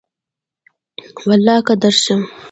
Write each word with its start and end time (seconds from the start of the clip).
ولاکه 1.27 1.73
درشم 1.81 2.21